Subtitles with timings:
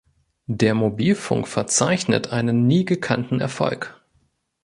[0.49, 4.01] Der Mobilfunk verzeichnet einen nie gekannten Erfolg.